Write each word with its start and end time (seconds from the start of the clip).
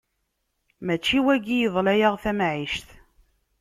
Mačči 0.85 1.19
wagi 1.25 1.57
iḍla-yaɣ 1.65 2.15
tamɛict! 2.23 2.87